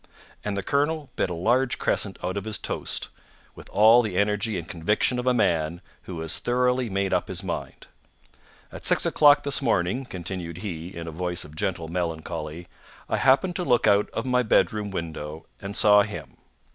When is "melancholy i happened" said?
11.87-13.55